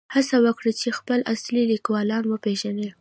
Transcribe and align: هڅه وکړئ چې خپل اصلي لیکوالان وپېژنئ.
هڅه 0.15 0.35
وکړئ 0.45 0.71
چې 0.81 0.89
خپل 0.97 1.19
اصلي 1.33 1.63
لیکوالان 1.71 2.23
وپېژنئ. 2.27 2.89